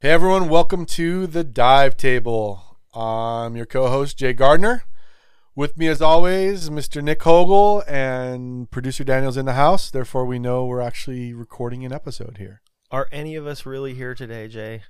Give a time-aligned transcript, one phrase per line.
[0.00, 2.78] Hey everyone, welcome to the Dive Table.
[2.94, 4.82] I'm your co-host Jay Gardner.
[5.54, 7.02] With me, as always, Mr.
[7.02, 9.90] Nick Hogel and producer Daniel's in the house.
[9.90, 14.14] Therefore, we know we're actually recording an episode here Are any of us really here
[14.14, 14.82] today, Jay?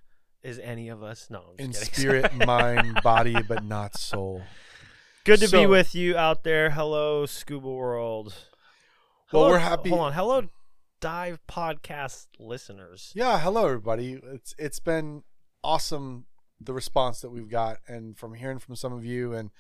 [0.42, 1.28] Is any of us?
[1.30, 1.54] No.
[1.58, 1.84] In kidding.
[1.84, 4.42] spirit, mind, body, but not soul.
[5.24, 6.70] Good to be with you out there.
[6.70, 8.34] Hello, Scuba World.
[9.32, 10.12] Well, we're happy- Hold on.
[10.12, 10.48] Hello,
[11.00, 13.12] Dive Podcast listeners.
[13.14, 14.18] Yeah, hello everybody.
[14.32, 15.24] It's it's been
[15.62, 16.24] awesome
[16.58, 19.50] the response that we've got, and from hearing from some of you, and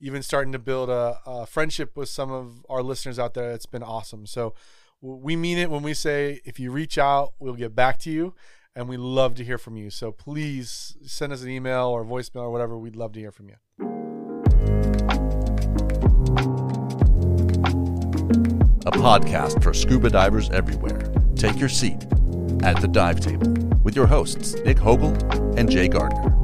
[0.00, 3.50] even starting to build a, a friendship with some of our listeners out there.
[3.50, 4.26] It's been awesome.
[4.26, 4.54] So
[5.02, 8.34] we mean it when we say if you reach out, we'll get back to you,
[8.74, 9.90] and we love to hear from you.
[9.90, 12.78] So please send us an email or voicemail or whatever.
[12.78, 13.56] We'd love to hear from you.
[18.90, 20.98] A podcast for scuba divers everywhere.
[21.36, 22.06] Take your seat
[22.62, 23.52] at the dive table
[23.84, 25.16] with your hosts, Nick Hogel
[25.56, 26.34] and Jay Gardner.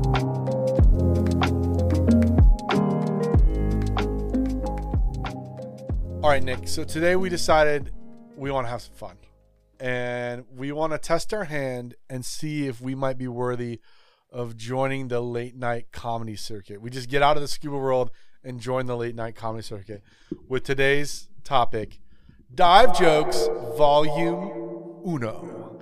[6.23, 6.69] All right, Nick.
[6.69, 7.93] So today we decided
[8.37, 9.17] we want to have some fun.
[9.79, 13.81] And we want to test our hand and see if we might be worthy
[14.31, 16.81] of joining the late night comedy circuit.
[16.81, 18.11] We just get out of the scuba world
[18.43, 20.03] and join the late night comedy circuit
[20.49, 21.99] with today's topic
[22.55, 25.81] Dive Jokes Volume Uno.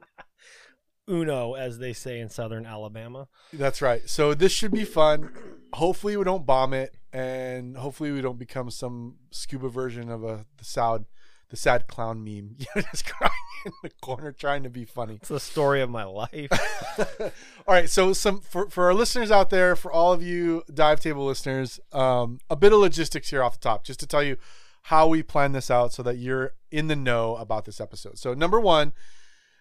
[1.08, 3.28] Uno, as they say in Southern Alabama.
[3.52, 4.08] That's right.
[4.08, 5.32] So this should be fun.
[5.72, 10.46] Hopefully we don't bomb it, and hopefully we don't become some scuba version of a
[10.58, 11.04] the sad
[11.50, 12.56] the sad clown meme.
[12.74, 13.32] You're just crying
[13.66, 15.16] in the corner trying to be funny.
[15.16, 16.50] It's the story of my life.
[17.20, 21.00] all right, so some for for our listeners out there, for all of you dive
[21.00, 24.36] table listeners, um, a bit of logistics here off the top, just to tell you
[24.84, 28.18] how we plan this out so that you're in the know about this episode.
[28.18, 28.92] So number one,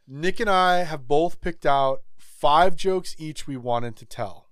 [0.07, 4.49] Nick and I have both picked out five jokes each we wanted to tell.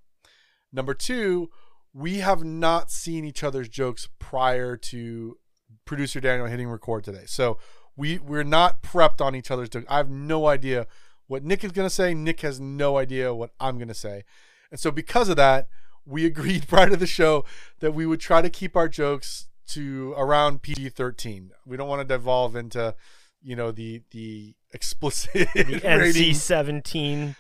[0.72, 1.50] Number two,
[1.94, 5.38] we have not seen each other's jokes prior to
[5.86, 7.24] producer Daniel hitting record today.
[7.26, 7.58] So
[7.96, 9.88] we we're not prepped on each other's jokes.
[9.90, 10.86] I have no idea
[11.28, 12.14] what Nick is going to say.
[12.14, 14.24] Nick has no idea what I'm going to say.
[14.70, 15.68] And so because of that,
[16.06, 17.46] we agreed prior to the show
[17.80, 21.50] that we would try to keep our jokes to around PG-13.
[21.66, 22.96] We don't want to devolve into,
[23.42, 25.82] you know, the the explicit The.
[25.82, 27.36] NC 17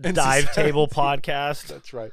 [0.00, 0.14] NC-17.
[0.14, 1.66] Dive Table Podcast.
[1.66, 2.12] That's right.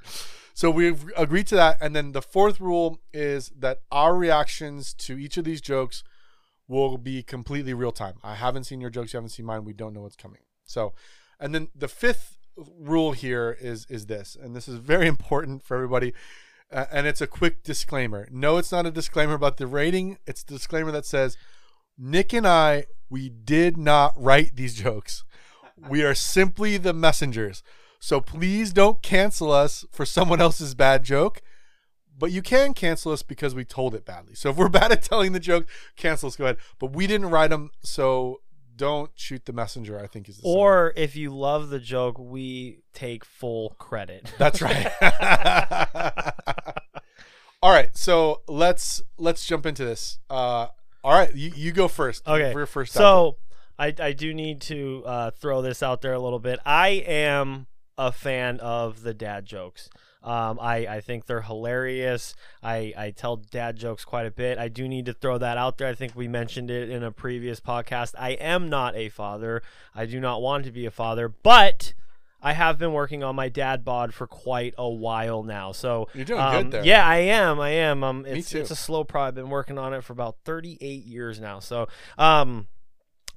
[0.53, 1.77] So we've agreed to that.
[1.79, 6.03] And then the fourth rule is that our reactions to each of these jokes
[6.67, 8.15] will be completely real time.
[8.23, 9.63] I haven't seen your jokes, you haven't seen mine.
[9.63, 10.41] We don't know what's coming.
[10.65, 10.93] So,
[11.39, 15.75] and then the fifth rule here is is this, and this is very important for
[15.75, 16.13] everybody.
[16.71, 18.27] Uh, and it's a quick disclaimer.
[18.31, 20.17] No, it's not a disclaimer about the rating.
[20.27, 21.37] It's a disclaimer that says
[21.97, 25.23] Nick and I we did not write these jokes.
[25.89, 27.63] We are simply the messengers.
[27.99, 31.41] So please don't cancel us for someone else's bad joke.
[32.19, 34.33] But you can cancel us because we told it badly.
[34.33, 36.35] So if we're bad at telling the joke, cancel us.
[36.35, 36.57] Go ahead.
[36.79, 38.41] But we didn't write them, so
[38.77, 39.99] don't shoot the messenger.
[39.99, 40.47] I think is the.
[40.47, 44.31] Or if you love the joke, we take full credit.
[44.37, 44.87] That's right.
[47.61, 50.19] all right, so let's let's jump into this.
[50.29, 50.67] Uh,
[51.03, 52.27] all right, you, you go first.
[52.27, 52.53] Okay.
[52.53, 52.93] your first.
[52.93, 53.37] So
[53.79, 56.59] I, I do need to uh, throw this out there a little bit.
[56.65, 57.67] I am
[57.97, 59.89] a fan of the dad jokes.
[60.27, 62.35] Um, I, I think they're hilarious.
[62.61, 64.57] I, I tell dad jokes quite a bit.
[64.57, 65.87] I do need to throw that out there.
[65.87, 68.13] I think we mentioned it in a previous podcast.
[68.19, 69.61] I am not a father.
[69.95, 71.93] I do not want to be a father, but
[72.41, 75.71] I have been working on my dad bod for quite a while now.
[75.71, 76.83] So You're doing um, good there.
[76.83, 77.61] Yeah, I am.
[77.61, 78.03] I am.
[78.03, 78.59] Um, it's, too.
[78.59, 79.23] it's a slow pro.
[79.23, 81.59] I've been working on it for about 38 years now.
[81.59, 82.67] So, um,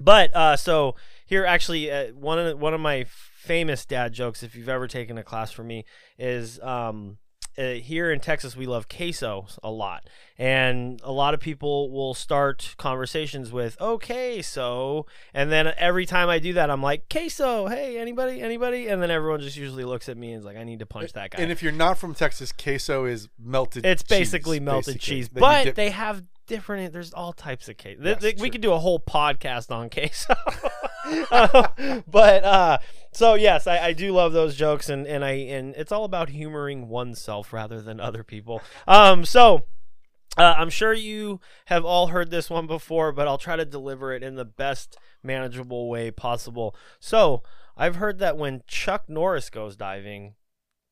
[0.00, 3.06] but uh, so here actually uh, one of one of my
[3.40, 5.84] famous dad jokes, if you've ever taken a class from me,
[6.18, 7.16] is um,
[7.56, 10.08] uh, here in Texas we love queso a lot,
[10.38, 16.28] and a lot of people will start conversations with "okay, so," and then every time
[16.28, 20.08] I do that, I'm like "queso, hey, anybody, anybody," and then everyone just usually looks
[20.08, 21.98] at me and is like, "I need to punch that guy." and if you're not
[21.98, 23.86] from Texas, queso is melted.
[23.86, 26.92] It's cheese, basically melted basically, cheese, but they have different.
[26.92, 28.00] There's all types of queso.
[28.02, 30.34] Yes, we could do a whole podcast on queso.
[31.30, 31.66] Uh,
[32.06, 32.78] but uh,
[33.10, 36.28] so yes, I, I do love those jokes, and and I and it's all about
[36.28, 38.60] humoring oneself rather than other people.
[38.86, 39.64] Um, so.
[40.36, 44.12] Uh, I'm sure you have all heard this one before, but I'll try to deliver
[44.12, 46.76] it in the best manageable way possible.
[47.00, 47.42] So,
[47.76, 50.34] I've heard that when Chuck Norris goes diving,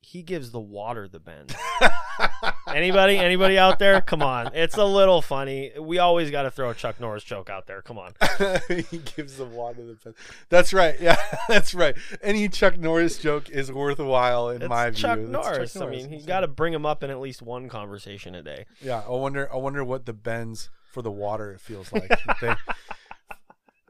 [0.01, 1.55] he gives the water the bend.
[2.73, 4.01] Anybody, anybody out there?
[4.01, 5.71] Come on, it's a little funny.
[5.79, 7.81] We always got to throw a Chuck Norris joke out there.
[7.81, 8.13] Come on.
[8.67, 10.13] he gives the water the pen.
[10.49, 10.99] That's right.
[10.99, 11.17] Yeah,
[11.47, 11.95] that's right.
[12.21, 15.27] Any Chuck Norris joke is worthwhile in It's my Chuck view.
[15.27, 15.73] Norris.
[15.73, 18.43] Chuck I mean, you got to bring him up in at least one conversation a
[18.43, 18.65] day.
[18.81, 19.51] Yeah, I wonder.
[19.51, 22.11] I wonder what the bends for the water it feels like.
[22.27, 22.55] if, they,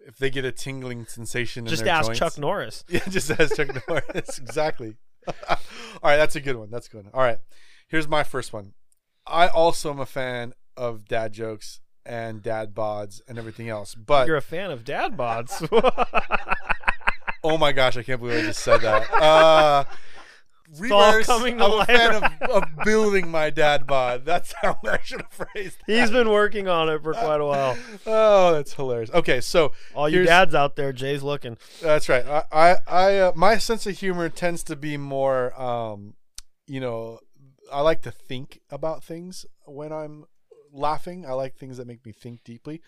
[0.08, 2.20] if they get a tingling sensation, Just in their ask joints.
[2.20, 2.84] Chuck Norris.
[2.90, 4.38] Yeah, just ask Chuck Norris.
[4.38, 4.96] exactly.
[5.28, 5.58] All
[6.04, 6.70] right, that's a good one.
[6.70, 7.04] That's a good.
[7.06, 7.14] One.
[7.14, 7.40] All right,
[7.90, 8.74] here's my first one.
[9.28, 14.28] I also am a fan of dad jokes and dad bods and everything else, but
[14.28, 15.68] You're a fan of dad bods.
[17.44, 19.12] oh my gosh, I can't believe I just said that.
[19.12, 19.84] Uh,
[20.78, 24.26] reverse, I'm a fan of, of building my dad bod.
[24.26, 25.80] That's how I should have phrased.
[25.86, 26.00] That.
[26.00, 27.78] He's been working on it for quite a while.
[28.06, 29.12] Oh, that's hilarious.
[29.12, 31.58] Okay, so All you dads out there, Jay's looking.
[31.82, 32.26] That's right.
[32.26, 36.16] I, I, I uh, my sense of humor tends to be more, um,
[36.66, 37.20] you know,
[37.72, 40.26] I like to think about things when I'm
[40.72, 41.26] laughing.
[41.26, 42.82] I like things that make me think deeply,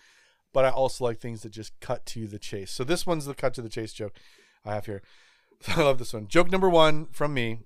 [0.52, 2.70] but I also like things that just cut to the chase.
[2.70, 4.16] So this one's the cut to the chase joke
[4.64, 5.02] I have here.
[5.68, 6.28] I love this one.
[6.28, 7.60] Joke number one from me.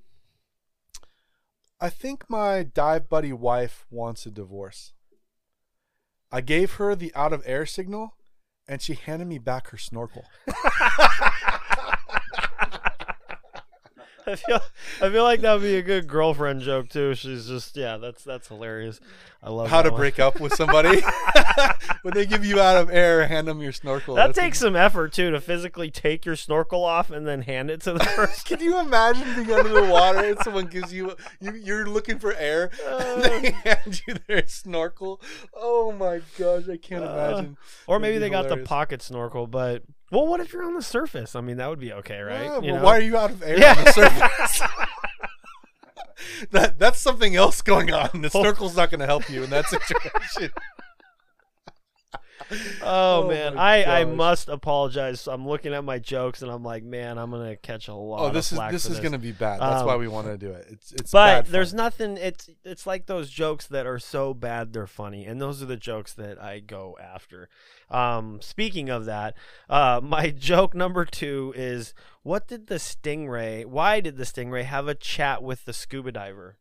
[1.80, 4.92] I think my dive buddy wife wants a divorce.
[6.32, 8.16] I gave her the out of air signal,
[8.66, 10.24] and she handed me back her snorkel.
[14.26, 14.60] I feel,
[15.02, 17.14] I feel like that would be a good girlfriend joke too.
[17.14, 19.00] She's just, yeah, that's that's hilarious.
[19.42, 20.00] I love how to one.
[20.00, 21.00] break up with somebody
[22.02, 24.74] when they give you out of air hand them your snorkel That That's- takes some
[24.74, 28.56] effort too to physically take your snorkel off and then hand it to the person.
[28.56, 32.34] can you imagine being under the water and someone gives you, you you're looking for
[32.34, 35.20] air and they hand you their snorkel
[35.54, 37.56] oh my gosh i can't Uh, imagine
[37.86, 40.82] or maybe be they got the pocket snorkel, but well, what if you're on the
[40.82, 41.34] surface?
[41.36, 42.44] I mean, that would be okay, right?
[42.44, 42.82] Yeah, You know?
[42.82, 43.74] why are you out of air Yeah.
[43.76, 44.62] on the surface
[46.50, 49.66] that that's something else going on the snorkel's not going to help you in that
[49.68, 50.50] situation
[52.82, 55.26] Oh, Oh man, I, I must apologize.
[55.26, 58.20] I'm looking at my jokes and I'm like, man, I'm gonna catch a lot.
[58.20, 60.26] oh of this is this for is to be bad that's Um, why we want
[60.26, 61.76] to do it it's it's But there's fun.
[61.78, 62.16] nothing.
[62.16, 65.76] It's it's like those jokes that are so bad they're funny, and those are the
[65.76, 67.48] jokes that I go after.
[67.90, 69.34] Um, speaking of that,
[69.70, 73.64] uh, my joke number two is: What did the stingray?
[73.64, 76.58] Why did the stingray have a chat with the scuba diver?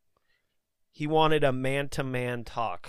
[0.98, 2.88] He wanted a man-to-man talk.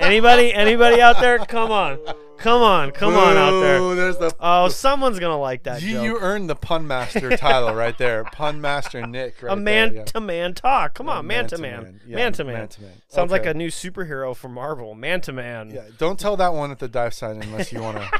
[0.00, 0.50] anybody?
[0.50, 1.38] Anybody out there?
[1.38, 1.98] Come on,
[2.38, 3.94] come on, come on out there.
[3.94, 6.04] There's the Oh, someone's gonna like that you, joke.
[6.04, 8.24] you earned the pun master title right there.
[8.24, 9.42] Pun master Nick.
[9.42, 10.04] Right a man there, yeah.
[10.06, 10.94] to man talk.
[10.94, 12.00] Come Yeah, on, man to man.
[12.06, 12.54] Yeah, Man to man.
[12.54, 12.92] man-to-man.
[13.08, 14.94] Sounds like a new superhero for Marvel.
[14.94, 15.68] Man to man.
[15.70, 18.10] Yeah, don't tell that one at the dive site unless you want to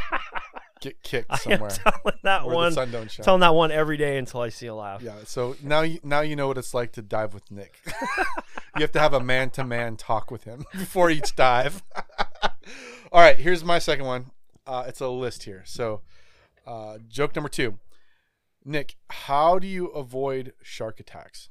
[0.82, 1.70] get kicked somewhere.
[1.86, 2.72] I am telling that one.
[2.72, 3.24] sun don't shine.
[3.24, 5.00] Telling that one every day until I see a laugh.
[5.00, 7.80] yeah, so now you now you know what it's like to dive with Nick.
[8.76, 11.82] you have to have a man to man talk with him before each dive.
[13.12, 14.30] All right, here's my second one.
[14.66, 15.62] Uh, it's a list here.
[15.64, 16.02] So,
[16.66, 17.78] uh, joke number two.
[18.64, 21.48] Nick, how do you avoid shark attacks?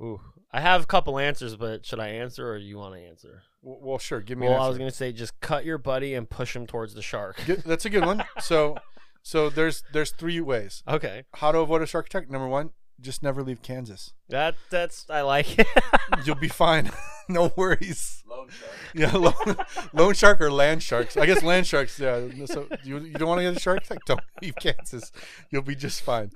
[0.00, 0.20] Ooh,
[0.52, 3.42] I have a couple answers, but should I answer or you want to answer?
[3.62, 4.20] Well, sure.
[4.20, 4.48] Give me.
[4.48, 7.40] Well, I was gonna say just cut your buddy and push him towards the shark.
[7.46, 8.24] Good, that's a good one.
[8.40, 8.76] So,
[9.22, 12.28] so there's there's three ways Okay, how to avoid a shark attack.
[12.28, 14.12] Number one, just never leave Kansas.
[14.28, 15.66] that that's I like it.
[16.24, 16.90] You'll be fine.
[17.28, 18.22] no worries.
[18.28, 18.72] Loan shark.
[18.94, 19.56] Yeah, lone,
[19.92, 21.16] lone shark or land sharks.
[21.16, 21.98] I guess land sharks.
[21.98, 22.20] Yeah.
[22.46, 24.04] So you, you don't want to get a shark attack?
[24.06, 25.10] Don't leave Kansas.
[25.50, 26.30] You'll be just fine.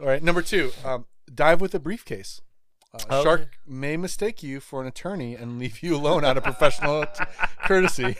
[0.00, 0.22] All right.
[0.22, 2.40] Number two, um, dive with a briefcase.
[2.40, 3.22] Uh, Okay.
[3.22, 7.24] Shark may mistake you for an attorney and leave you alone out of professional t-
[7.64, 8.16] courtesy.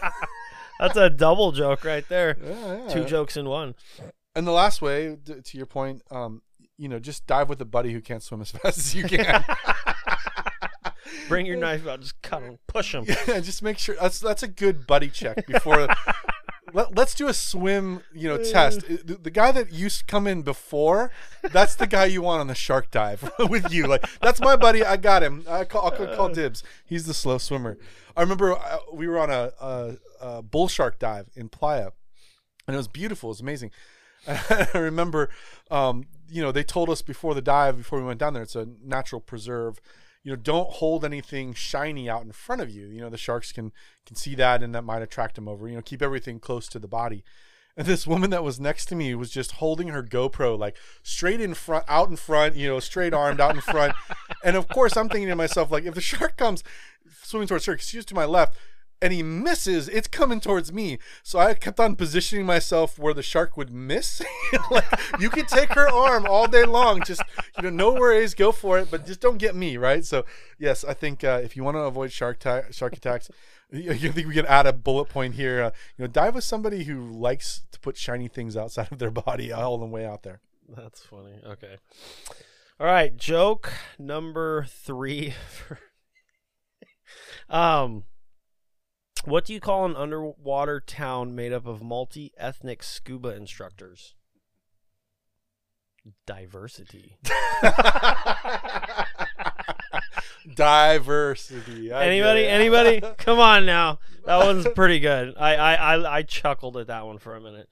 [0.81, 2.39] that's a double joke right there.
[2.43, 2.89] Yeah, yeah.
[2.89, 3.75] Two jokes in one.
[4.35, 6.41] And the last way, to your point, um,
[6.79, 9.45] you know, just dive with a buddy who can't swim as fast as you can.
[11.29, 13.05] Bring your knife out, just cut him, push him.
[13.27, 15.87] yeah, just make sure that's that's a good buddy check before.
[16.73, 18.81] let, let's do a swim, you know, test.
[18.87, 21.11] The, the guy that you s- come in before,
[21.53, 23.87] that's the guy you want on the shark dive with you.
[23.87, 24.85] Like that's my buddy.
[24.85, 25.45] I got him.
[25.49, 26.63] I call, I'll call- call dibs.
[26.85, 27.79] He's the slow swimmer.
[28.17, 31.91] I remember uh, we were on a, a, a bull shark dive in Playa,
[32.67, 33.29] and it was beautiful.
[33.31, 33.71] It was amazing.
[34.75, 35.31] I remember,
[35.71, 38.57] um, you know, they told us before the dive, before we went down there, it's
[38.57, 39.81] a natural preserve.
[40.23, 42.87] You know, don't hold anything shiny out in front of you.
[42.87, 43.73] You know, the sharks can
[44.07, 45.69] can see that, and that might attract them over.
[45.69, 47.25] You know, keep everything close to the body.
[47.77, 51.41] And this woman that was next to me was just holding her GoPro like straight
[51.41, 53.95] in front, out in front, you know, straight armed out in front.
[54.45, 56.63] and of course, I'm thinking to myself, like, if the shark comes
[57.23, 58.57] swimming towards her, she's to my left,
[59.03, 60.99] and he misses, it's coming towards me.
[61.25, 64.23] So I kept on positioning myself where the shark would miss.
[64.71, 64.85] like,
[65.19, 67.21] you could take her arm all day long, just
[67.57, 70.05] you know, no worries, go for it, but just don't get me, right?
[70.05, 70.25] So,
[70.57, 73.29] yes, I think uh, if you want to avoid shark ta- shark attacks,
[73.73, 75.63] you think we can add a bullet point here?
[75.63, 79.11] Uh, you know, dive with somebody who likes to put shiny things outside of their
[79.11, 80.41] body all the way out there.
[80.69, 81.41] That's funny.
[81.45, 81.77] Okay.
[82.79, 85.35] All right, joke number three.
[87.51, 88.05] um,
[89.25, 94.15] what do you call an underwater town made up of multi-ethnic scuba instructors?
[96.27, 97.17] Diversity.
[100.55, 101.93] Diversity.
[101.93, 102.47] I Anybody?
[102.47, 103.01] Anybody?
[103.19, 104.01] Come on now.
[104.25, 105.35] That one's pretty good.
[105.39, 107.69] I, I I I chuckled at that one for a minute.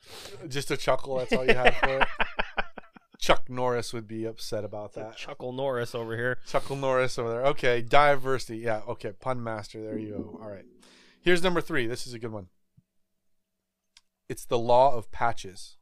[0.49, 1.19] Just a chuckle.
[1.19, 2.09] That's all you had for it.
[3.19, 5.17] Chuck Norris would be upset about that.
[5.17, 6.39] Chuckle Norris over here.
[6.47, 7.45] Chuckle Norris over there.
[7.47, 8.59] Okay, diversity.
[8.59, 9.13] Yeah, okay.
[9.13, 9.83] Pun master.
[9.83, 10.39] There you go.
[10.43, 10.65] All right.
[11.23, 11.87] Here's number three.
[11.87, 12.47] This is a good one.
[14.29, 15.77] It's the law of patches.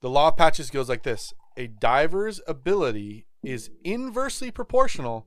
[0.00, 5.26] The law of patches goes like this A diver's ability is inversely proportional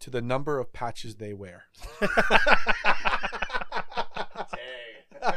[0.00, 1.64] to the number of patches they wear.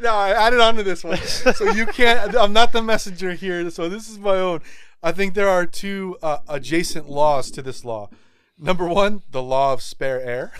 [0.00, 1.16] no, I added on to this one.
[1.18, 3.68] So you can't, I'm not the messenger here.
[3.70, 4.60] So this is my own.
[5.02, 8.10] I think there are two uh, adjacent laws to this law.
[8.58, 10.52] Number one, the law of spare air.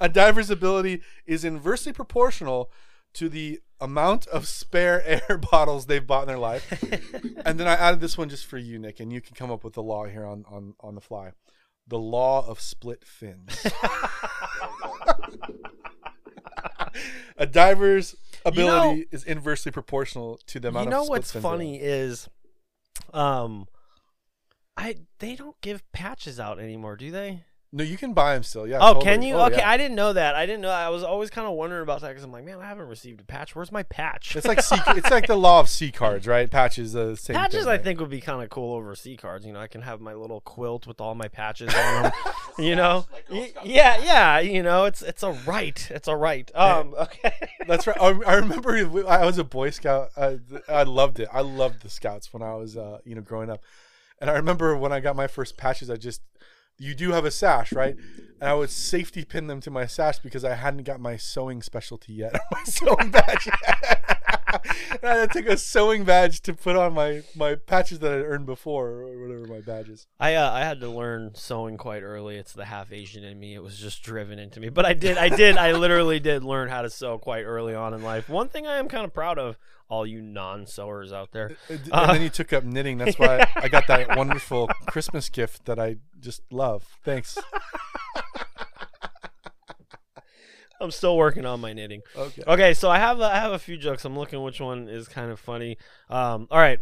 [0.00, 2.70] a diver's ability is inversely proportional
[3.14, 6.82] to the amount of spare air bottles they've bought in their life.
[7.44, 9.64] and then I added this one just for you, Nick, and you can come up
[9.64, 11.32] with the law here on, on, on the fly.
[11.86, 13.66] The law of split fins.
[17.36, 21.32] a diver's ability know- is inversely proportional to the amount you know of split what's
[21.32, 21.58] fins they have.
[21.58, 22.28] funny is
[23.12, 23.66] um
[24.76, 28.66] i they don't give patches out anymore do they No, you can buy them still.
[28.66, 28.78] Yeah.
[28.80, 29.04] oh totally.
[29.04, 29.70] can you Oh, okay yeah.
[29.70, 32.08] i didn't know that i didn't know i was always kind of wondering about that
[32.08, 34.76] because i'm like man i haven't received a patch where's my patch It's like C,
[34.88, 36.50] it's like the law of C cards, right?
[36.50, 37.84] Patches, uh, same patches thing, i right?
[37.84, 40.14] think would be kind of cool over c cards you know i can have my
[40.14, 42.12] little quilt with all my patches on them
[42.58, 46.94] you know Y- yeah yeah you know it's it's a right it's a right um
[46.98, 47.32] okay
[47.68, 47.96] That's right.
[48.00, 48.74] I, I remember
[49.08, 50.08] I was a Boy Scout.
[50.16, 51.28] I, I loved it.
[51.32, 53.62] I loved the Scouts when I was, uh, you know, growing up.
[54.20, 56.20] And I remember when I got my first patches, I just,
[56.78, 57.96] you do have a sash, right?
[58.40, 61.62] And I would safety pin them to my sash because I hadn't got my sewing
[61.62, 63.48] specialty yet, my sewing badge.
[65.02, 68.16] I had to take a sewing badge to put on my my patches that I
[68.16, 70.06] earned before, or whatever my badges.
[70.18, 72.36] I uh, I had to learn sewing quite early.
[72.36, 73.54] It's the half Asian in me.
[73.54, 74.68] It was just driven into me.
[74.68, 77.94] But I did I did I literally did learn how to sew quite early on
[77.94, 78.28] in life.
[78.28, 79.56] One thing I am kind of proud of
[79.88, 81.56] all you non-sewers out there.
[81.68, 82.98] And Uh, then you took up knitting.
[82.98, 86.84] That's why I got that wonderful Christmas gift that I just love.
[87.04, 87.36] Thanks.
[90.80, 92.00] I'm still working on my knitting.
[92.16, 92.42] Okay.
[92.46, 94.04] Okay, so I have a, I have a few jokes.
[94.04, 95.76] I'm looking which one is kind of funny.
[96.08, 96.80] Um, all right.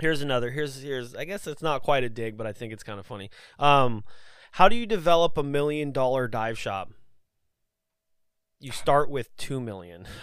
[0.00, 0.50] Here's another.
[0.50, 1.14] Here's here's.
[1.14, 3.30] I guess it's not quite a dig, but I think it's kind of funny.
[3.58, 4.04] Um,
[4.52, 6.90] how do you develop a million dollar dive shop?
[8.60, 10.06] You start with two million.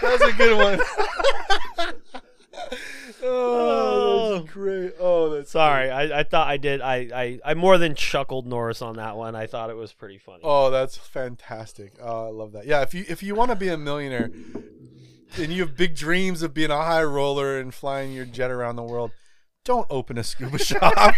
[0.00, 0.80] That's a good one.
[3.22, 4.52] oh, that's oh.
[4.52, 4.92] great.
[4.98, 6.80] Oh, that's Sorry, I, I thought I did.
[6.80, 9.34] I, I, I more than chuckled Norris on that one.
[9.34, 10.40] I thought it was pretty funny.
[10.42, 11.94] Oh, that's fantastic.
[12.00, 12.66] Oh, I love that.
[12.66, 14.30] Yeah, if you if you want to be a millionaire
[15.36, 18.76] and you have big dreams of being a high roller and flying your jet around
[18.76, 19.12] the world,
[19.64, 21.14] don't open a scuba shop.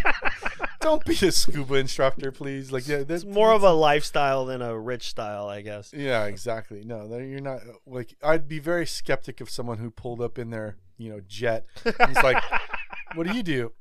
[0.80, 2.72] Don't be a scuba instructor, please.
[2.72, 5.92] Like, yeah, It's more of a lifestyle than a rich style, I guess.
[5.92, 6.82] Yeah, exactly.
[6.84, 10.76] No, you're not like I'd be very skeptic of someone who pulled up in their,
[10.98, 11.66] you know, jet.
[11.84, 12.42] It's like,
[13.14, 13.72] what do you do?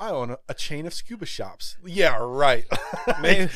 [0.00, 1.76] I own a, a chain of scuba shops.
[1.84, 2.64] Yeah, right.
[3.20, 3.50] Maybe-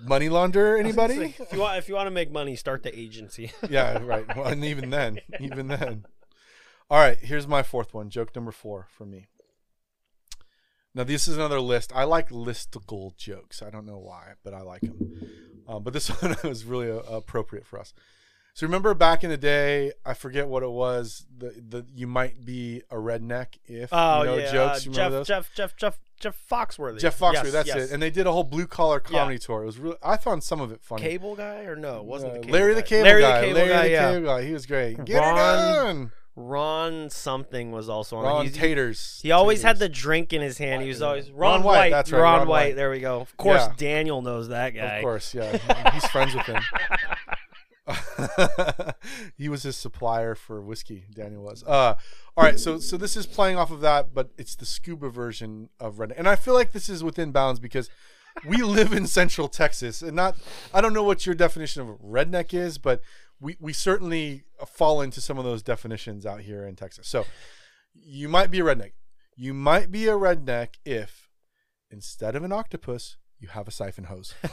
[0.00, 1.18] Money launder anybody?
[1.18, 3.50] Like, if you want, if you want to make money, start the agency.
[3.68, 4.24] yeah, right.
[4.36, 6.06] Well, and even then, even then.
[6.90, 8.08] All right, here's my fourth one.
[8.08, 9.26] Joke number four for me.
[10.94, 11.92] Now, this is another list.
[11.94, 13.62] I like listicle jokes.
[13.62, 15.28] I don't know why, but I like them.
[15.66, 17.92] Um, but this one was really uh, appropriate for us.
[18.56, 21.26] So remember back in the day, I forget what it was.
[21.36, 24.86] The the you might be a redneck if Oh you know yeah, jokes.
[24.86, 25.26] uh, You Jeff, remember those?
[25.26, 27.00] Jeff, Jeff, Jeff, Jeff Foxworthy.
[27.00, 27.32] Jeff Foxworthy.
[27.44, 27.76] Yes, that's yes.
[27.76, 27.90] it.
[27.92, 29.18] And they did a whole blue collar Yeah.
[29.18, 29.64] comedy tour.
[29.64, 29.96] It was really.
[30.04, 31.02] I found some of it funny.
[31.02, 31.96] Cable guy or no?
[31.98, 32.76] It wasn't Uh, the cable Larry guy.
[32.76, 33.40] the Cable Larry Guy.
[33.40, 33.82] the Cable Larry guy.
[33.82, 34.10] the yeah.
[34.12, 34.44] Cable Guy.
[34.44, 35.04] He was great.
[35.04, 36.12] Get Ron- it done.
[36.36, 38.24] Ron something was also on.
[38.24, 39.20] Ron He's- Taters.
[39.22, 40.82] He always had the drink in his hand.
[40.82, 41.90] He was always Ron Ron, White, White.
[41.90, 42.66] that's right, Ron, Ron White.
[42.68, 42.76] White.
[42.76, 43.20] There we go.
[43.20, 43.72] Of course, Yeah.
[43.76, 44.96] Daniel knows that guy.
[44.96, 45.90] Of course, yeah.
[45.92, 46.62] He's friends with him.
[49.36, 51.04] he was his supplier for whiskey.
[51.12, 51.62] Daniel was.
[51.64, 51.94] Uh,
[52.36, 52.58] all right.
[52.58, 56.12] So so this is playing off of that, but it's the scuba version of Red.
[56.12, 57.90] And I feel like this is within bounds because
[58.46, 60.36] we live in Central Texas, and not.
[60.72, 63.00] I don't know what your definition of redneck is, but
[63.40, 67.08] we we certainly uh, fall into some of those definitions out here in Texas.
[67.08, 67.24] So
[67.94, 68.92] you might be a redneck.
[69.36, 71.28] You might be a redneck if
[71.90, 74.34] instead of an octopus, you have a siphon hose.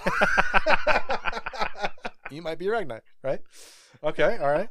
[2.31, 3.41] you might be a redneck, right?
[4.03, 4.69] Okay, all right.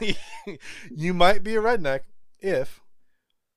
[0.90, 2.00] you might be a redneck
[2.40, 2.80] if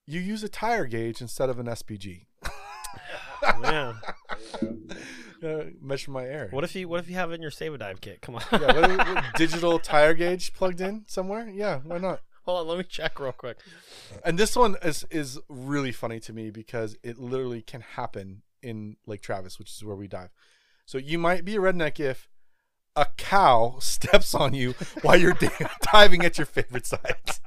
[0.05, 2.25] you use a tire gauge instead of an SPG.
[3.43, 3.93] Oh, yeah.
[5.43, 6.49] Uh, measure my air.
[6.51, 8.21] What if you What if you have it in your save a dive kit?
[8.21, 8.43] Come on.
[8.51, 11.49] Yeah, what, what- digital tire gauge plugged in somewhere?
[11.49, 12.21] Yeah, why not?
[12.45, 12.67] Hold on.
[12.67, 13.57] Let me check real quick.
[14.23, 18.97] And this one is is really funny to me because it literally can happen in
[19.07, 20.29] Lake Travis, which is where we dive.
[20.85, 22.29] So you might be a redneck if
[22.95, 25.37] a cow steps on you while you're
[25.91, 27.39] diving at your favorite sites.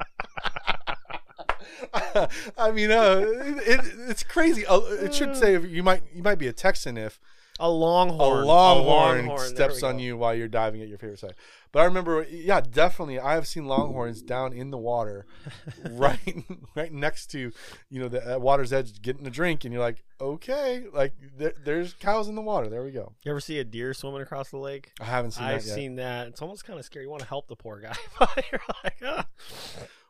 [2.57, 4.67] I mean, uh, it, it's crazy.
[4.67, 7.21] Uh, it should say you might you might be a Texan if
[7.61, 8.43] A longhorn.
[8.43, 9.49] a longhorn, longhorn.
[9.49, 11.35] Steps on you while you're diving at your favorite site.
[11.71, 15.27] But I remember, yeah, definitely, I have seen longhorns down in the water,
[15.91, 16.45] right,
[16.75, 17.53] right next to,
[17.91, 21.93] you know, the water's edge, getting a drink, and you're like, okay, like there, there's
[21.95, 22.69] cows in the water.
[22.69, 23.15] There we go.
[23.25, 24.93] You ever see a deer swimming across the lake?
[25.01, 25.55] I haven't seen that.
[25.55, 26.27] I've that seen that.
[26.29, 27.05] It's almost kind of scary.
[27.05, 29.27] You want to help the poor guy, but you're like, ah.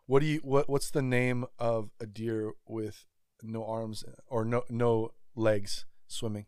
[0.07, 3.05] What do you what What's the name of a deer with
[3.43, 6.47] no arms or no no legs swimming?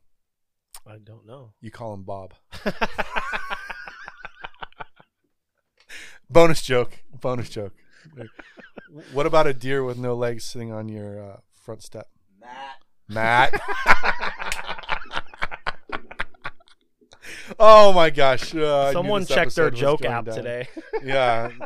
[0.88, 1.52] I don't know.
[1.60, 2.34] You call him Bob.
[6.30, 7.02] Bonus joke.
[7.20, 7.72] Bonus joke.
[9.12, 12.08] What about a deer with no legs sitting on your uh, front step?
[12.40, 12.80] Matt.
[13.08, 13.60] Matt.
[17.58, 18.54] oh my gosh.
[18.54, 20.34] uh, Someone checked their joke going app down.
[20.36, 20.68] today.
[21.04, 21.50] Yeah.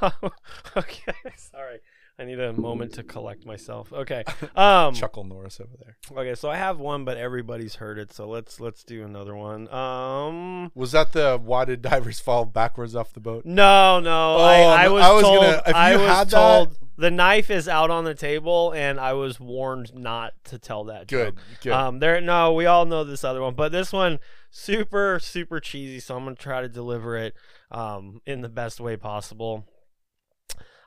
[0.00, 0.30] Oh,
[0.78, 1.78] okay, sorry.
[2.18, 3.92] I need a moment to collect myself.
[3.92, 4.22] Okay.
[4.56, 5.96] Um Chuckle Norris over there.
[6.16, 9.68] okay, so I have one but everybody's heard it, so let's let's do another one.
[9.72, 13.44] Um Was that the why did divers fall backwards off the boat?
[13.44, 14.36] no, no.
[14.36, 17.10] Oh, I, I was I was told gonna- if I was had that- told the
[17.10, 21.34] knife is out on the table and I was warned not to tell that Good.
[21.34, 21.44] joke.
[21.62, 21.72] Good.
[21.72, 24.20] Um, there, no, we all know this other one, but this one
[24.52, 25.98] super, super cheesy.
[25.98, 27.34] So I'm gonna try to deliver it
[27.72, 29.66] um, in the best way possible.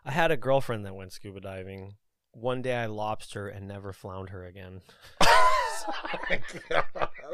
[0.07, 1.95] I had a girlfriend that went scuba diving.
[2.31, 4.81] One day I lobster and never flound her again.
[5.19, 6.77] You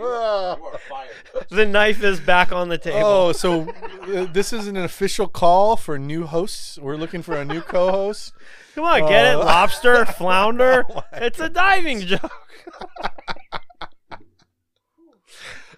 [0.06, 1.48] are fired.
[1.50, 3.00] The knife is back on the table.
[3.04, 6.80] Oh, so uh, this is an official call for new hosts.
[6.80, 8.34] We're looking for a new co-host.
[8.76, 9.36] Come on, get it?
[9.36, 9.40] Oh.
[9.42, 10.84] Lobster, flounder.
[11.14, 12.32] it's a diving joke.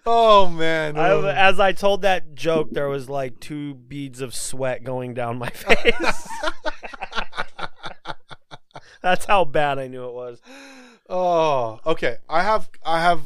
[0.08, 0.98] Oh man.
[1.00, 1.26] I, Oh.
[1.26, 5.50] as I told that joke, there was like two beads of sweat going down my
[5.54, 6.28] face.
[9.06, 10.42] That's how bad I knew it was.
[11.08, 12.18] Oh, okay.
[12.28, 13.22] I have I have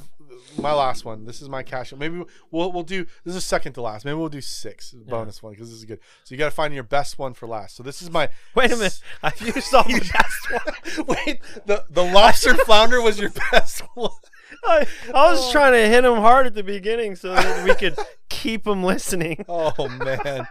[0.57, 1.23] my last one.
[1.23, 1.93] This is my cash.
[1.93, 4.03] Maybe we'll we'll do this is second to last.
[4.03, 6.01] Maybe we'll do six bonus one because this is good.
[6.25, 7.77] So you got to find your best one for last.
[7.77, 8.99] So this is my Wait a minute.
[9.23, 11.05] I used all the best one.
[11.25, 11.39] wait.
[11.65, 14.11] The the lobster flounder was your best one.
[14.65, 15.51] I, I was oh.
[15.53, 19.45] trying to hit him hard at the beginning so that we could keep him listening.
[19.47, 20.45] Oh man.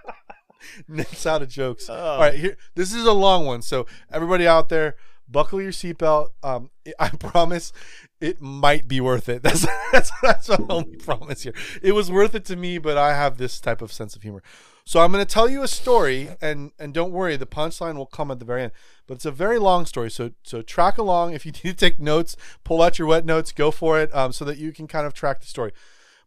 [0.88, 1.88] Nick's out of jokes.
[1.90, 1.94] Oh.
[1.94, 2.56] All right, here.
[2.74, 4.96] This is a long one, so everybody out there,
[5.28, 6.28] buckle your seatbelt.
[6.42, 7.72] Um, I promise,
[8.20, 9.42] it might be worth it.
[9.48, 11.54] That's that's that's my only promise here.
[11.82, 14.42] It was worth it to me, but I have this type of sense of humor.
[14.84, 18.06] So I'm going to tell you a story, and and don't worry, the punchline will
[18.06, 18.72] come at the very end.
[19.06, 21.34] But it's a very long story, so so track along.
[21.34, 24.32] If you need to take notes, pull out your wet notes, go for it, um,
[24.32, 25.72] so that you can kind of track the story.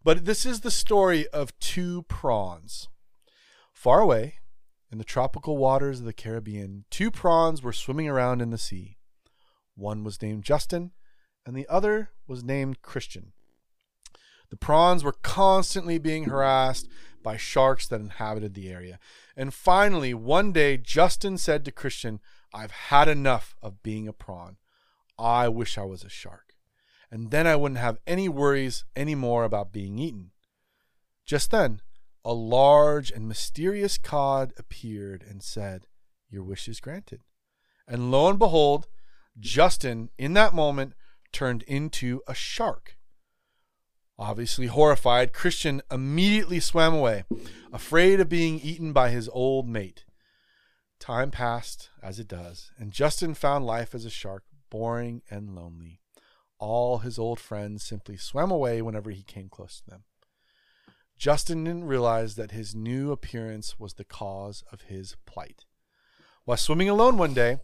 [0.04, 2.88] But this is the story of two prawns.
[3.74, 4.36] Far away,
[4.92, 8.98] in the tropical waters of the Caribbean, two prawns were swimming around in the sea.
[9.76, 10.92] One was named Justin,
[11.46, 13.32] and the other was named Christian.
[14.50, 16.90] The prawns were constantly being harassed
[17.24, 19.00] by sharks that inhabited the area.
[19.38, 22.20] And finally, one day, Justin said to Christian,
[22.54, 24.58] I've had enough of being a prawn.
[25.18, 26.54] I wish I was a shark.
[27.10, 30.32] And then I wouldn't have any worries anymore about being eaten.
[31.26, 31.82] Just then,
[32.24, 35.88] a large and mysterious cod appeared and said,
[36.30, 37.22] Your wish is granted.
[37.88, 38.88] And lo and behold,
[39.40, 40.94] Justin, in that moment,
[41.32, 42.98] turned into a shark.
[44.18, 47.24] Obviously horrified, Christian immediately swam away,
[47.74, 50.06] afraid of being eaten by his old mate.
[51.00, 56.00] Time passed, as it does, and Justin found life as a shark boring and lonely.
[56.60, 60.04] All his old friends simply swam away whenever he came close to them.
[61.22, 65.66] Justin didn't realize that his new appearance was the cause of his plight.
[66.46, 67.60] While swimming alone one day,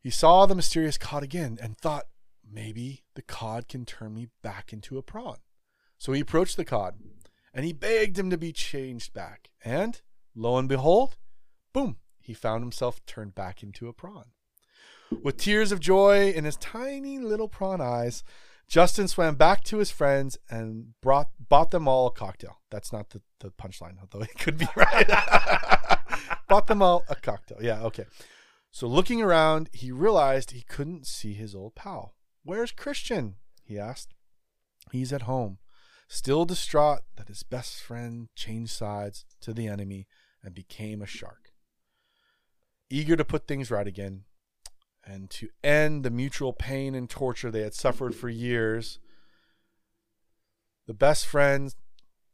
[0.00, 2.06] he saw the mysterious cod again and thought,
[2.50, 5.36] maybe the cod can turn me back into a prawn.
[5.98, 6.94] So he approached the cod
[7.52, 9.50] and he begged him to be changed back.
[9.62, 10.00] And
[10.34, 11.18] lo and behold,
[11.74, 14.30] boom, he found himself turned back into a prawn.
[15.22, 18.24] With tears of joy in his tiny little prawn eyes,
[18.70, 22.60] Justin swam back to his friends and brought bought them all a cocktail.
[22.70, 25.08] That's not the, the punchline, although it could be right.
[26.48, 27.58] bought them all a cocktail.
[27.60, 28.04] Yeah, okay.
[28.70, 32.14] So looking around, he realized he couldn't see his old pal.
[32.44, 33.34] Where's Christian?
[33.64, 34.14] he asked.
[34.92, 35.58] He's at home,
[36.08, 40.06] still distraught that his best friend changed sides to the enemy
[40.44, 41.50] and became a shark.
[42.88, 44.24] Eager to put things right again
[45.04, 48.98] and to end the mutual pain and torture they had suffered for years,
[50.86, 51.74] the best friend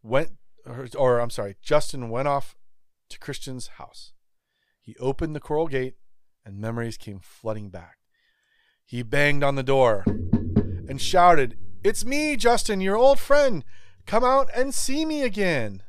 [0.03, 0.33] went,
[0.65, 2.57] or, or I'm sorry, Justin went off
[3.11, 4.13] to Christian's house.
[4.81, 5.95] He opened the coral gate
[6.45, 7.99] and memories came flooding back.
[8.85, 13.65] He banged on the door and shouted, It's me, Justin, your old friend.
[14.07, 15.83] Come out and see me again.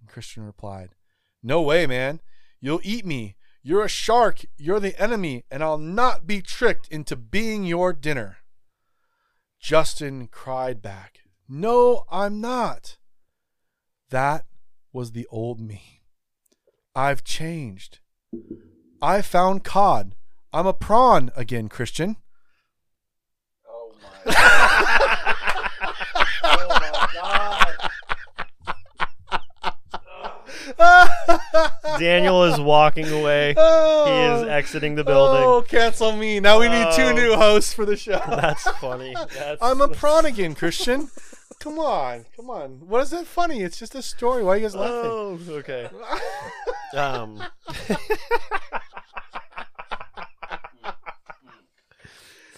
[0.00, 0.94] And Christian replied,
[1.42, 2.20] No way, man.
[2.58, 3.36] You'll eat me.
[3.62, 4.44] You're a shark.
[4.58, 8.38] You're the enemy, and I'll not be tricked into being your dinner.
[9.60, 12.96] Justin cried back, No, I'm not.
[14.10, 14.46] That
[14.92, 16.02] was the old me.
[16.94, 18.00] I've changed.
[19.00, 20.16] I found cod.
[20.52, 22.16] I'm a prawn again, Christian.
[23.66, 23.94] Oh
[24.26, 24.34] my.
[26.42, 27.76] oh my god.
[30.78, 31.11] Ah!
[31.98, 33.54] Daniel is walking away.
[33.54, 35.42] He is exiting the building.
[35.44, 36.40] Oh, cancel me.
[36.40, 37.12] Now we need two Oh.
[37.12, 38.20] new hosts for the show.
[38.28, 39.14] That's funny.
[39.38, 41.10] That's, I'm a prawn again, Christian.
[41.60, 42.80] Come on, come on.
[42.88, 43.62] What is that funny?
[43.62, 44.42] It's just a story.
[44.42, 45.10] Why are you guys laughing?
[45.12, 45.88] Oh, okay.
[46.96, 47.42] Um.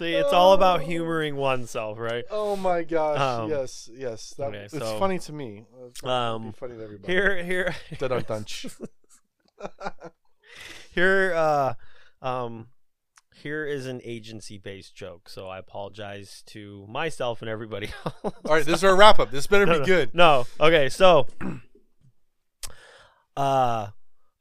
[0.05, 2.27] See, it's all about humoring oneself, right?
[2.31, 3.19] Oh my gosh!
[3.19, 4.35] Um, yes, yes.
[4.37, 5.65] That, okay, it's so- funny to me.
[5.89, 7.11] It's Um, funny to everybody.
[7.11, 7.75] Here, here,
[10.95, 11.73] here, uh,
[12.21, 12.67] um,
[13.37, 15.31] here is an agency-based joke.
[15.31, 18.35] So I apologize to myself and everybody else.
[18.45, 19.31] All right, this is our wrap up.
[19.31, 20.15] This better no, be no, good.
[20.15, 20.47] No.
[20.61, 21.29] Okay, so
[23.39, 23.89] uh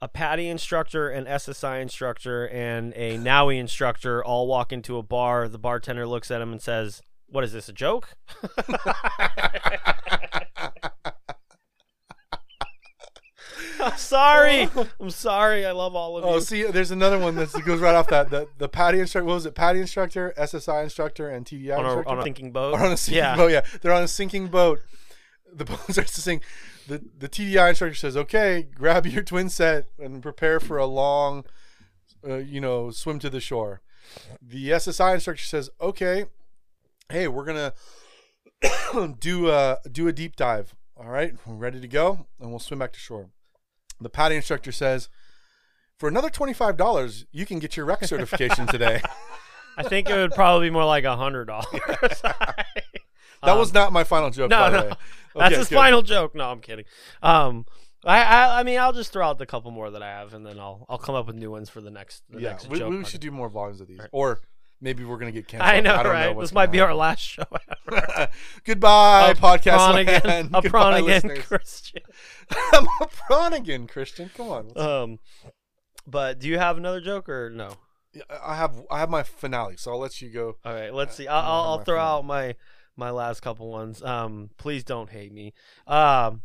[0.03, 5.47] a PADI instructor, an SSI instructor, and a NAUI instructor all walk into a bar.
[5.47, 8.09] The bartender looks at him and says, What is this, a joke?
[13.79, 14.69] I'm sorry.
[14.99, 15.65] I'm sorry.
[15.65, 16.35] I love all of Oh, you.
[16.35, 18.29] Oh, see, there's another one that goes right off that.
[18.29, 19.25] The the PADI instructor.
[19.25, 19.55] What was it?
[19.55, 22.09] PADI instructor, SSI instructor, and TDI on, instructor.
[22.09, 22.73] a, on a sinking boat.
[22.73, 23.35] Or on a sinking yeah.
[23.37, 23.51] boat.
[23.51, 24.81] Yeah, they're on a sinking boat.
[25.51, 26.43] The boat starts to sink.
[26.87, 31.45] The the TDI instructor says, "Okay, grab your twin set and prepare for a long,
[32.27, 33.81] uh, you know, swim to the shore."
[34.41, 36.25] The SSI instructor says, "Okay,
[37.09, 37.73] hey, we're gonna
[39.19, 40.75] do a do a deep dive.
[40.97, 43.29] All right, we're ready to go, and we'll swim back to shore."
[44.01, 45.09] The PADI instructor says,
[45.97, 49.01] "For another twenty five dollars, you can get your rec certification today."
[49.77, 51.65] I think it would probably be more like a hundred dollars.
[53.45, 54.51] That was not my final joke.
[54.51, 54.89] Um, no, by the no.
[54.89, 54.93] way.
[55.35, 55.75] That's his good.
[55.75, 56.35] final joke.
[56.35, 56.85] No, I'm kidding.
[57.21, 57.65] Um,
[58.05, 60.45] I, I, I mean, I'll just throw out the couple more that I have, and
[60.45, 62.83] then I'll, I'll come up with new ones for the next, the Yeah, next we,
[62.83, 64.09] we should do more volumes of these, Right.
[64.11, 64.41] or
[64.81, 65.69] maybe we're gonna get canceled.
[65.71, 66.35] I know, don't right?
[66.35, 67.45] what's this might be our last show
[67.87, 68.27] ever.
[68.65, 71.41] Goodbye, A podcast prawn again, a prawn again.
[71.41, 72.01] Christian.
[72.73, 74.29] I'm a prawn again, Christian.
[74.35, 74.77] Come on.
[74.77, 75.19] Um,
[76.05, 77.69] but do you have another joke or no?
[78.13, 80.57] Yeah, I have I have my finale, so I'll let you go.
[80.65, 81.27] All right, let's see.
[81.27, 82.05] I I'll, I'll, I'll throw phone.
[82.05, 82.55] out my
[82.95, 84.03] my last couple ones.
[84.03, 85.53] Um, please don't hate me.
[85.87, 86.41] Um,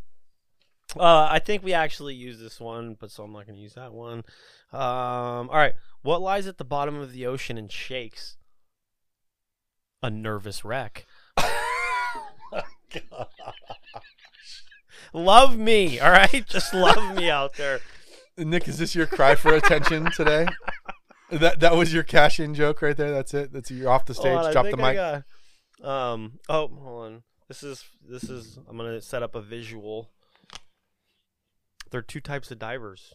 [0.96, 3.74] uh, I think we actually used this one, but so I'm not going to use
[3.74, 4.24] that one.
[4.72, 8.36] Um, all right, what lies at the bottom of the ocean and shakes?
[10.02, 11.06] A nervous wreck.
[15.12, 16.44] Love me, all right?
[16.46, 17.80] Just love me out there.
[18.36, 20.46] Nick, is this your cry for attention today?
[21.30, 23.10] That that was your cash in joke right there.
[23.10, 23.52] That's it.
[23.52, 24.34] That's you're off the stage.
[24.34, 25.24] On, Drop the mic.
[25.82, 26.38] Um.
[26.48, 27.22] Oh, hold on.
[27.48, 28.58] This is this is.
[28.68, 30.10] I'm gonna set up a visual.
[31.90, 33.14] There are two types of divers: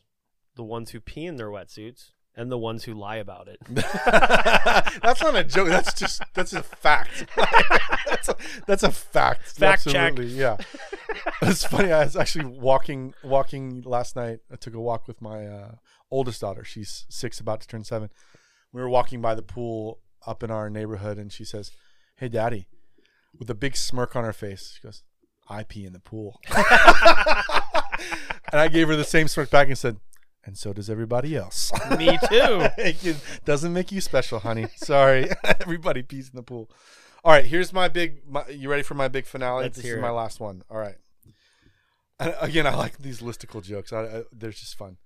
[0.56, 3.60] the ones who pee in their wetsuits and the ones who lie about it.
[3.70, 5.70] that's not a joke.
[5.70, 7.26] That's just that's a fact.
[8.08, 9.44] that's, a, that's a fact.
[9.44, 9.96] Fact check.
[9.96, 10.58] Absolutely, Yeah.
[11.44, 11.92] It's funny.
[11.92, 14.40] I was actually walking walking last night.
[14.52, 15.72] I took a walk with my uh,
[16.10, 16.64] oldest daughter.
[16.64, 18.10] She's six, about to turn seven.
[18.72, 21.72] We were walking by the pool up in our neighborhood, and she says,
[22.16, 22.68] "Hey, Daddy,"
[23.38, 24.74] with a big smirk on her face.
[24.76, 25.04] She goes,
[25.50, 26.58] "I pee in the pool," and
[28.52, 29.98] I gave her the same smirk back and said.
[30.46, 31.72] and so does everybody else.
[31.98, 32.68] Me too.
[32.78, 34.68] it doesn't make you special, honey.
[34.76, 36.70] Sorry, everybody pees in the pool.
[37.24, 38.22] All right, here's my big.
[38.28, 39.64] My, you ready for my big finale?
[39.64, 40.64] Let's this is my last one.
[40.70, 40.96] All right.
[42.20, 43.92] And again, I like these listicle jokes.
[43.94, 44.98] I, I, they're just fun.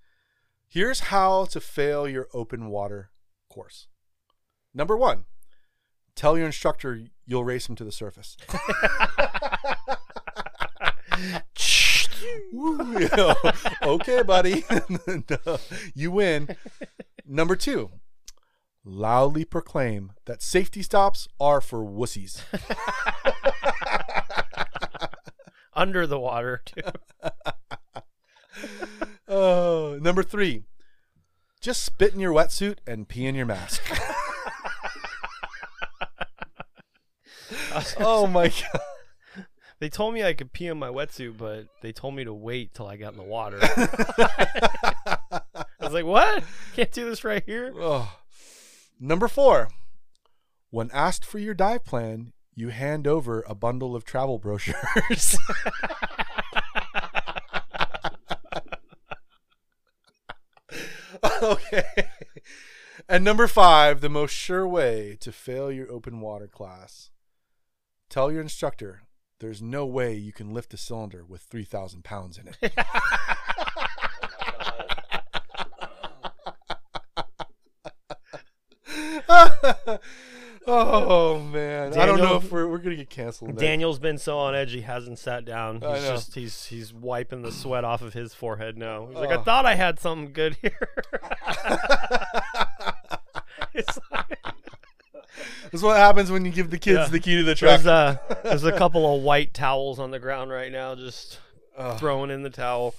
[0.66, 3.10] Here's how to fail your open water
[3.48, 3.86] course.
[4.74, 5.24] Number one,
[6.18, 8.36] tell your instructor you'll race him to the surface.
[12.52, 13.04] Woo,
[13.82, 14.64] okay, buddy.
[15.94, 16.56] You win.
[17.26, 17.90] Number two,
[18.84, 22.42] loudly proclaim that safety stops are for wussies.
[25.74, 26.82] Under the water too.
[29.28, 30.64] Oh, number three,
[31.60, 33.82] just spit in your wetsuit and pee in your mask.
[37.98, 38.80] oh my god.
[39.80, 42.74] They told me I could pee in my wetsuit, but they told me to wait
[42.74, 43.58] till I got in the water.
[43.62, 45.40] I
[45.80, 46.42] was like, "What?
[46.74, 48.18] Can't do this right here." Oh.
[48.98, 49.68] Number four,
[50.70, 55.38] when asked for your dive plan, you hand over a bundle of travel brochures.
[61.42, 61.84] okay.
[63.08, 67.10] And number five, the most sure way to fail your open water class.
[68.08, 69.02] Tell your instructor
[69.40, 72.72] there's no way you can lift a cylinder with 3,000 pounds in it.
[80.66, 83.50] oh man, I don't know if we're, we're gonna get canceled.
[83.50, 83.60] next.
[83.60, 85.82] Daniel's been so on edge he hasn't sat down.
[85.82, 86.10] I He's know.
[86.10, 89.06] just he's he's wiping the sweat off of his forehead now.
[89.06, 89.42] He's like, I Oh.
[89.42, 90.88] thought I had something good here.
[93.74, 94.27] It's like-
[95.70, 97.06] This is what happens when you give the kids Yeah.
[97.08, 97.82] the key to the truck.
[97.82, 101.40] there's a there's a couple of white towels on the ground right now, just
[101.76, 101.98] Ugh.
[101.98, 102.94] throwing in the towel.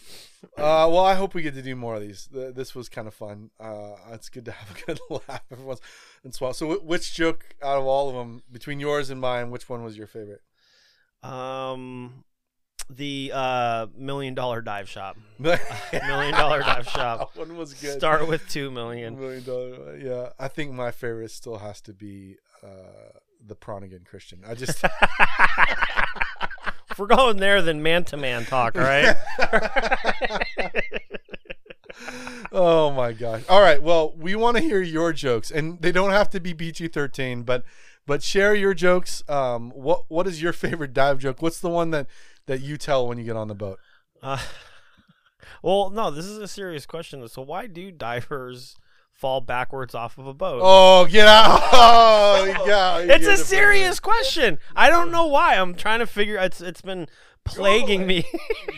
[0.58, 2.30] Uh, well, I hope we get to do more of these.
[2.32, 3.50] This was kind of fun.
[3.60, 5.82] Uh, it's good to have a good laugh every once
[6.24, 6.54] in a while.
[6.54, 9.98] So, which joke out of all of them, between yours and mine, which one was
[9.98, 10.42] your favorite?
[11.24, 12.24] Um,
[12.90, 15.18] the uh million dollar dive shop.
[15.38, 15.60] million
[16.08, 17.34] Million dollar dive shop.
[17.34, 17.98] That one was good.
[17.98, 19.20] Start with two million.
[19.20, 19.98] Million dollar.
[19.98, 24.44] Yeah, I think my favorite still has to be uh, the Pronigan Christian.
[24.48, 24.84] I just
[26.92, 29.16] If we're going there, then man to man talk, right?
[32.52, 33.44] oh my gosh.
[33.48, 33.82] All right.
[33.82, 37.44] Well, we want to hear your jokes, and they don't have to be PG thirteen,
[37.44, 37.64] but
[38.08, 39.24] but share your jokes.
[39.30, 41.42] Um, what what is your favorite dive joke?
[41.42, 42.08] What's the one that
[42.48, 43.80] that you tell when you get on the boat?
[44.24, 44.40] Uh,
[45.62, 47.26] well, no, this is a serious question.
[47.28, 48.76] So why do divers
[49.20, 50.62] fall backwards off of a boat?
[50.64, 51.60] Oh, get out!
[51.72, 53.00] Oh, yeah.
[53.00, 54.60] it's a serious question.
[54.76, 55.56] I don't know why.
[55.56, 56.38] I'm trying to figure.
[56.38, 57.08] It's it's been
[57.44, 58.26] plaguing me.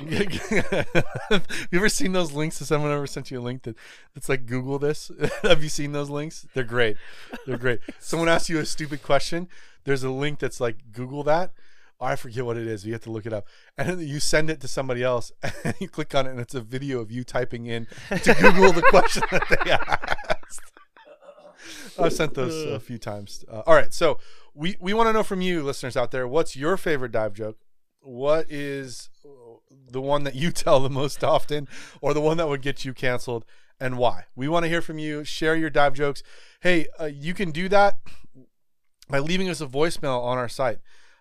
[0.09, 2.59] Have you ever seen those links?
[2.59, 3.75] Has someone ever sent you a link that
[4.15, 5.11] it's like Google this?
[5.43, 6.47] Have you seen those links?
[6.53, 6.97] They're great.
[7.45, 7.79] They're great.
[7.99, 9.47] Someone asks you a stupid question.
[9.83, 11.51] There's a link that's like Google that.
[11.99, 12.83] Oh, I forget what it is.
[12.83, 13.45] You have to look it up,
[13.77, 15.31] and then you send it to somebody else,
[15.63, 18.71] and you click on it, and it's a video of you typing in to Google
[18.71, 20.30] the question that they asked.
[21.99, 23.45] I've sent those a few times.
[23.49, 24.19] Uh, all right, so
[24.53, 27.57] we we want to know from you, listeners out there, what's your favorite dive joke?
[28.01, 29.09] What is
[29.89, 31.67] the one that you tell the most often,
[32.01, 33.45] or the one that would get you canceled,
[33.79, 34.25] and why?
[34.35, 35.23] We want to hear from you.
[35.23, 36.23] Share your dive jokes.
[36.61, 37.99] Hey, uh, you can do that
[39.09, 40.79] by leaving us a voicemail on our site,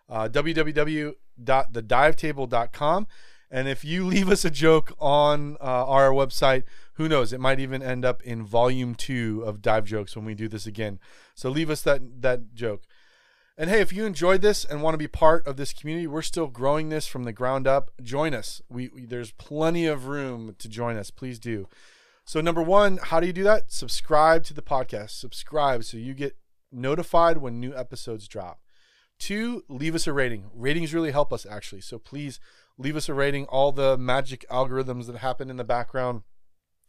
[0.09, 3.07] uh, www.thedivetable.com.
[3.50, 6.62] And if you leave us a joke on uh, our website,
[7.01, 7.33] who knows?
[7.33, 10.67] It might even end up in volume two of dive jokes when we do this
[10.67, 10.99] again.
[11.35, 12.83] So leave us that that joke.
[13.57, 16.21] And hey, if you enjoyed this and want to be part of this community, we're
[16.21, 17.91] still growing this from the ground up.
[18.03, 18.61] Join us.
[18.69, 21.11] We, we there's plenty of room to join us.
[21.11, 21.69] Please do.
[22.27, 23.73] So number one, how do you do that?
[23.73, 25.19] Subscribe to the podcast.
[25.19, 26.37] Subscribe so you get
[26.71, 28.61] notified when new episodes drop.
[29.19, 30.51] Two, leave us a rating.
[30.53, 31.81] Ratings really help us actually.
[31.81, 32.41] So please
[32.77, 33.47] leave us a rating.
[33.47, 36.25] All the magic algorithms that happen in the background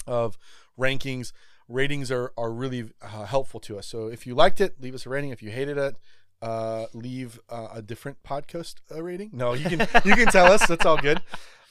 [0.07, 0.37] of
[0.79, 1.33] rankings,
[1.67, 3.87] ratings are are really uh, helpful to us.
[3.87, 5.31] So if you liked it, leave us a rating.
[5.31, 5.95] If you hated it,
[6.41, 9.31] uh, leave uh, a different podcast uh, rating.
[9.33, 10.67] No, you can you can tell us.
[10.67, 11.21] That's all good.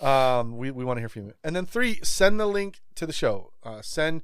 [0.01, 1.35] Um, we we want to hear from you.
[1.45, 3.53] And then three, send the link to the show.
[3.63, 4.23] Uh, send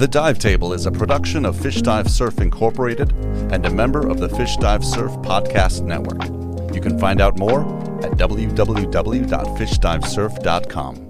[0.00, 3.12] The Dive Table is a production of Fish Dive Surf Incorporated
[3.52, 6.24] and a member of the Fish Dive Surf Podcast Network.
[6.74, 7.60] You can find out more
[8.02, 11.09] at www.fishdivesurf.com.